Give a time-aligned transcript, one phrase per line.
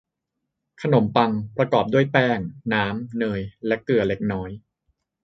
[0.81, 2.39] ขนมปัง ประกอบด้วยแป้ง
[2.73, 4.49] น้ำ เนย และเกลือเล็กน้อย